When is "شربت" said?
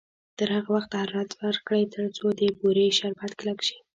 2.97-3.31